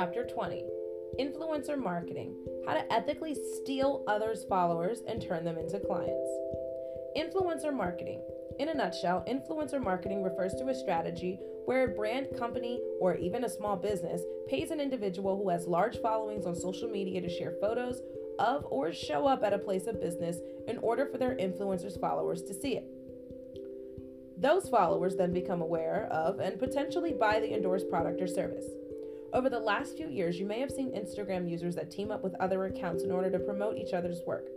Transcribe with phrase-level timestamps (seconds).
[0.00, 0.64] Chapter 20
[1.20, 2.34] Influencer Marketing
[2.66, 6.30] How to Ethically Steal Others' Followers and Turn Them into Clients.
[7.18, 8.22] Influencer Marketing.
[8.58, 13.44] In a nutshell, influencer marketing refers to a strategy where a brand, company, or even
[13.44, 17.52] a small business pays an individual who has large followings on social media to share
[17.60, 18.00] photos
[18.38, 22.40] of or show up at a place of business in order for their influencers' followers
[22.44, 22.86] to see it.
[24.38, 28.64] Those followers then become aware of and potentially buy the endorsed product or service.
[29.32, 32.34] Over the last few years, you may have seen Instagram users that team up with
[32.40, 34.48] other accounts in order to promote each other's work.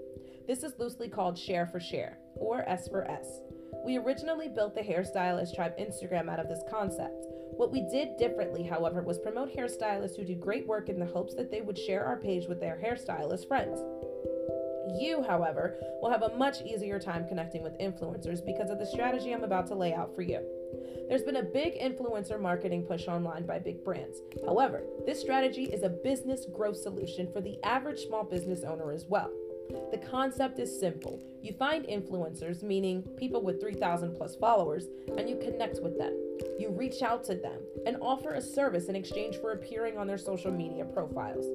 [0.48, 3.42] This is loosely called share for share, or S for S.
[3.86, 7.14] We originally built the Hairstylist Tribe Instagram out of this concept.
[7.56, 11.36] What we did differently, however, was promote hairstylists who do great work in the hopes
[11.36, 13.80] that they would share our page with their hairstylist friends.
[15.00, 19.34] You, however, will have a much easier time connecting with influencers because of the strategy
[19.34, 20.42] I'm about to lay out for you.
[21.10, 24.20] There's been a big influencer marketing push online by big brands.
[24.46, 29.06] However, this strategy is a business growth solution for the average small business owner as
[29.06, 29.32] well.
[29.92, 31.22] The concept is simple.
[31.42, 34.86] You find influencers, meaning people with 3,000 plus followers,
[35.18, 36.14] and you connect with them.
[36.60, 40.18] You reach out to them and offer a service in exchange for appearing on their
[40.18, 41.46] social media profiles.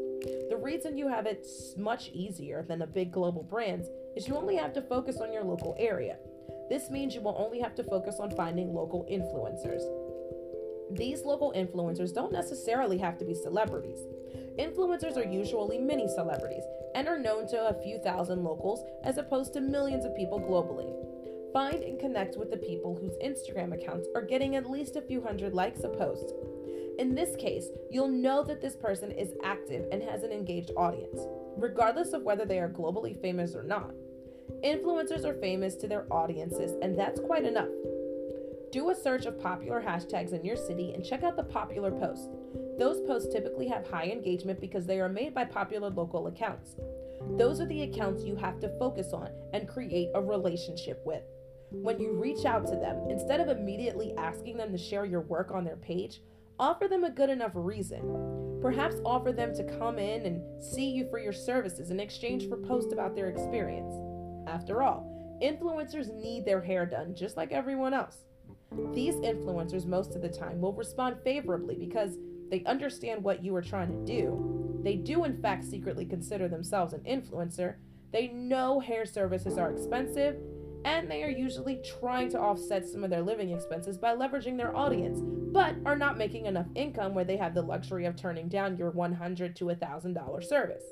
[0.51, 4.57] The reason you have it much easier than the big global brands is you only
[4.57, 6.17] have to focus on your local area.
[6.69, 9.83] This means you will only have to focus on finding local influencers.
[10.97, 14.01] These local influencers don't necessarily have to be celebrities.
[14.59, 19.53] Influencers are usually mini celebrities and are known to a few thousand locals as opposed
[19.53, 20.93] to millions of people globally.
[21.53, 25.23] Find and connect with the people whose Instagram accounts are getting at least a few
[25.23, 26.33] hundred likes a post.
[26.99, 31.21] In this case, you'll know that this person is active and has an engaged audience,
[31.57, 33.93] regardless of whether they are globally famous or not.
[34.65, 37.69] Influencers are famous to their audiences, and that's quite enough.
[38.73, 42.29] Do a search of popular hashtags in your city and check out the popular posts.
[42.77, 46.75] Those posts typically have high engagement because they are made by popular local accounts.
[47.37, 51.23] Those are the accounts you have to focus on and create a relationship with.
[51.71, 55.53] When you reach out to them, instead of immediately asking them to share your work
[55.53, 56.21] on their page,
[56.59, 58.59] offer them a good enough reason.
[58.61, 62.57] Perhaps offer them to come in and see you for your services in exchange for
[62.57, 63.95] posts about their experience.
[64.49, 68.25] After all, influencers need their hair done just like everyone else.
[68.93, 72.17] These influencers, most of the time, will respond favorably because
[72.51, 74.81] they understand what you are trying to do.
[74.83, 77.77] They do, in fact, secretly consider themselves an influencer.
[78.13, 80.37] They know hair services are expensive,
[80.85, 84.75] and they are usually trying to offset some of their living expenses by leveraging their
[84.75, 85.21] audience,
[85.53, 88.91] but are not making enough income where they have the luxury of turning down your
[88.91, 90.85] 100 to $1,000 service.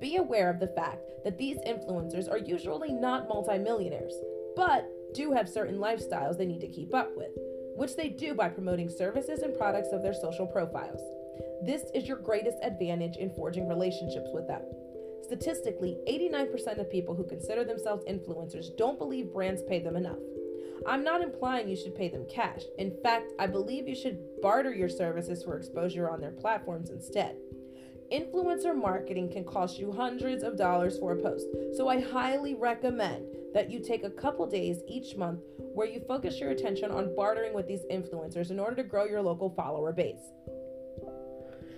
[0.00, 4.14] Be aware of the fact that these influencers are usually not multimillionaires,
[4.56, 7.30] but do have certain lifestyles they need to keep up with,
[7.76, 11.00] which they do by promoting services and products of their social profiles.
[11.62, 14.62] This is your greatest advantage in forging relationships with them.
[15.22, 20.18] Statistically, 89% of people who consider themselves influencers don't believe brands pay them enough.
[20.86, 22.62] I'm not implying you should pay them cash.
[22.78, 27.36] In fact, I believe you should barter your services for exposure on their platforms instead.
[28.12, 33.24] Influencer marketing can cost you hundreds of dollars for a post, so I highly recommend
[33.54, 35.40] that you take a couple days each month
[35.74, 39.22] where you focus your attention on bartering with these influencers in order to grow your
[39.22, 40.32] local follower base.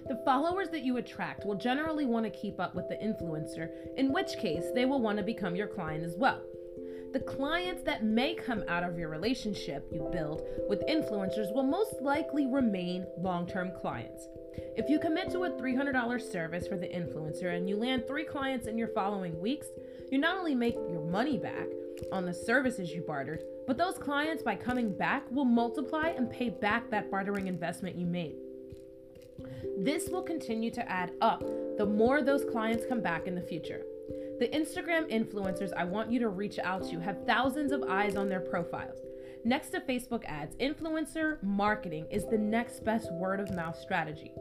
[0.08, 3.68] The followers that you attract will generally want to keep up with the influencer,
[3.98, 6.40] in which case they will want to become your client as well.
[7.12, 12.00] The clients that may come out of your relationship you build with influencers will most
[12.00, 14.26] likely remain long term clients.
[14.76, 18.66] If you commit to a $300 service for the influencer and you land three clients
[18.66, 19.66] in your following weeks,
[20.10, 21.66] you not only make your money back
[22.10, 26.48] on the services you bartered, but those clients, by coming back, will multiply and pay
[26.48, 28.36] back that bartering investment you made.
[29.78, 31.44] This will continue to add up
[31.76, 33.82] the more those clients come back in the future.
[34.42, 38.28] The Instagram influencers I want you to reach out to have thousands of eyes on
[38.28, 38.98] their profiles.
[39.44, 44.32] Next to Facebook ads, influencer marketing is the next best word of mouth strategy.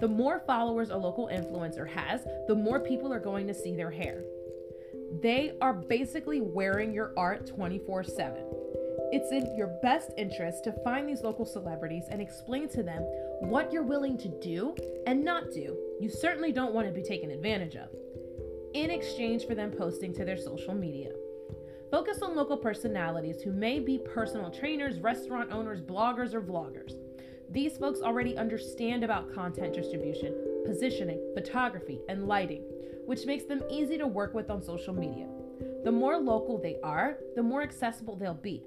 [0.00, 3.90] The more followers a local influencer has, the more people are going to see their
[3.90, 4.24] hair.
[5.22, 8.42] They are basically wearing your art 24 7.
[9.12, 13.02] It's in your best interest to find these local celebrities and explain to them
[13.40, 14.74] what you're willing to do
[15.06, 15.76] and not do.
[16.00, 17.90] You certainly don't want to be taken advantage of
[18.74, 21.10] in exchange for them posting to their social media.
[21.90, 26.94] Focus on local personalities who may be personal trainers, restaurant owners, bloggers, or vloggers.
[27.50, 32.62] These folks already understand about content distribution, positioning, photography, and lighting,
[33.06, 35.26] which makes them easy to work with on social media.
[35.82, 38.62] The more local they are, the more accessible they'll be.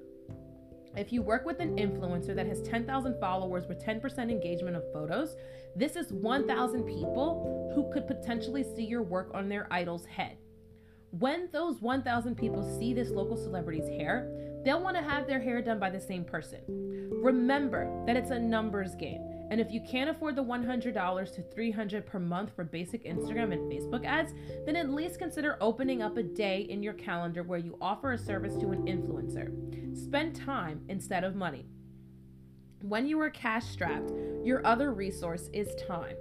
[0.96, 5.36] If you work with an influencer that has 10,000 followers with 10% engagement of photos,
[5.76, 10.38] this is 1,000 people who could potentially see your work on their idol's head.
[11.10, 14.30] When those 1,000 people see this local celebrity's hair,
[14.64, 16.62] they'll want to have their hair done by the same person.
[17.24, 19.33] Remember that it's a numbers game.
[19.54, 23.72] And if you can't afford the $100 to $300 per month for basic Instagram and
[23.72, 24.34] Facebook ads,
[24.66, 28.18] then at least consider opening up a day in your calendar where you offer a
[28.18, 29.96] service to an influencer.
[29.96, 31.68] Spend time instead of money.
[32.82, 34.12] When you are cash strapped,
[34.44, 36.16] your other resource is time.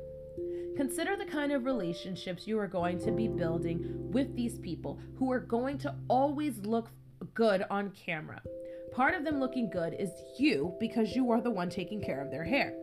[0.77, 5.33] Consider the kind of relationships you are going to be building with these people who
[5.33, 6.91] are going to always look
[7.33, 8.43] good on camera.
[8.93, 12.31] Part of them looking good is you because you are the one taking care of
[12.31, 12.75] their hair.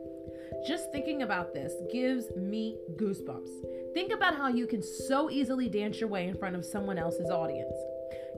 [0.68, 3.94] Just thinking about this gives me goosebumps.
[3.94, 7.30] Think about how you can so easily dance your way in front of someone else's
[7.30, 7.76] audience.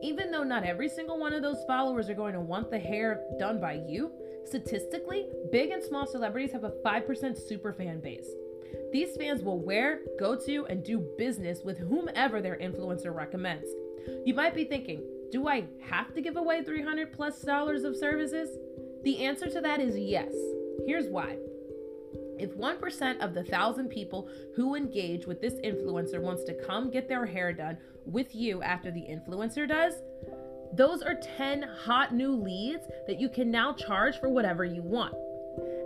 [0.01, 3.23] Even though not every single one of those followers are going to want the hair
[3.39, 4.11] done by you,
[4.45, 8.27] statistically, big and small celebrities have a 5% super fan base.
[8.91, 13.67] These fans will wear, go to, and do business with whomever their influencer recommends.
[14.25, 18.57] You might be thinking, do I have to give away 300 plus dollars of services?
[19.03, 20.33] The answer to that is yes.
[20.85, 21.37] Here's why.
[22.41, 27.07] If 1% of the 1,000 people who engage with this influencer wants to come get
[27.07, 29.93] their hair done with you after the influencer does,
[30.73, 35.13] those are 10 hot new leads that you can now charge for whatever you want.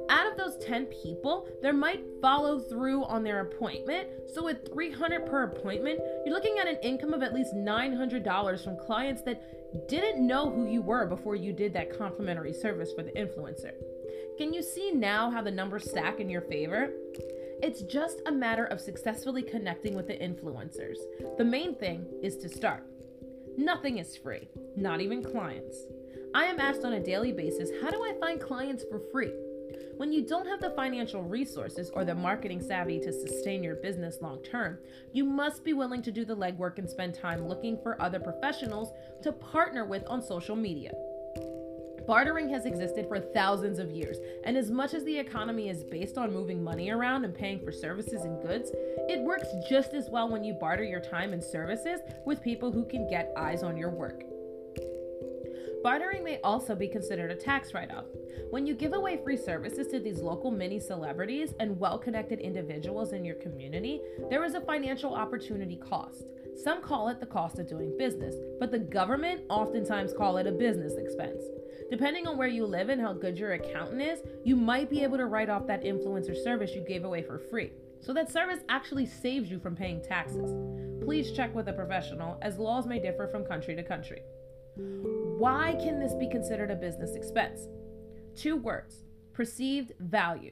[0.10, 4.08] Out of those 10 people, there might follow through on their appointment.
[4.34, 8.78] So at 300 per appointment, you're looking at an income of at least $900 from
[8.78, 13.12] clients that didn't know who you were before you did that complimentary service for the
[13.12, 13.74] influencer.
[14.38, 16.90] Can you see now how the numbers stack in your favor?
[17.64, 20.98] It's just a matter of successfully connecting with the influencers.
[21.38, 22.86] The main thing is to start.
[23.58, 25.78] Nothing is free, not even clients.
[26.34, 29.32] I am asked on a daily basis, how do I find clients for free?
[29.96, 34.18] When you don't have the financial resources or the marketing savvy to sustain your business
[34.22, 34.80] long term,
[35.14, 38.92] you must be willing to do the legwork and spend time looking for other professionals
[39.24, 40.92] to partner with on social media.
[42.08, 46.18] Bartering has existed for thousands of years, and as much as the economy is based
[46.18, 48.72] on moving money around and paying for services and goods,
[49.10, 52.86] it works just as well when you barter your time and services with people who
[52.86, 54.24] can get eyes on your work.
[55.82, 58.06] Bartering may also be considered a tax write off.
[58.50, 63.14] When you give away free services to these local mini celebrities and well connected individuals
[63.14, 66.24] in your community, there is a financial opportunity cost.
[66.64, 70.52] Some call it the cost of doing business, but the government oftentimes call it a
[70.52, 71.44] business expense.
[71.92, 75.18] Depending on where you live and how good your accountant is, you might be able
[75.18, 77.72] to write off that influencer service you gave away for free.
[78.00, 80.54] So that service actually saves you from paying taxes.
[81.04, 84.22] Please check with a professional, as laws may differ from country to country.
[84.78, 87.68] Why can this be considered a business expense?
[88.36, 89.04] Two words
[89.34, 90.52] perceived value.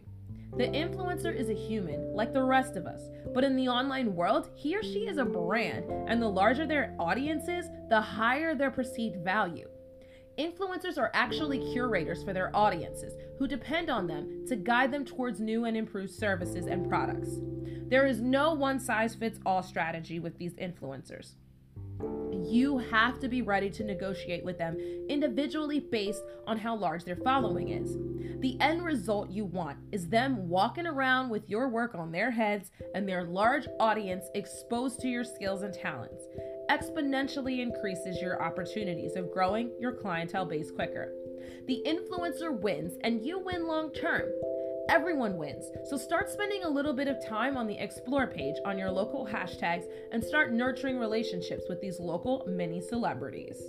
[0.56, 4.50] The influencer is a human like the rest of us, but in the online world,
[4.54, 8.70] he or she is a brand, and the larger their audience is, the higher their
[8.70, 9.68] perceived value.
[10.38, 15.40] Influencers are actually curators for their audiences who depend on them to guide them towards
[15.40, 17.40] new and improved services and products.
[17.90, 21.34] There is no one size fits all strategy with these influencers.
[22.46, 24.78] You have to be ready to negotiate with them
[25.10, 27.98] individually based on how large their following is.
[28.42, 32.72] The end result you want is them walking around with your work on their heads
[32.94, 36.24] and their large audience exposed to your skills and talents
[36.70, 41.14] exponentially increases your opportunities of growing your clientele base quicker.
[41.68, 44.30] The influencer wins and you win long term.
[44.94, 45.72] Everyone wins.
[45.90, 49.26] So start spending a little bit of time on the explore page on your local
[49.26, 53.60] hashtags and start nurturing relationships with these local mini celebrities.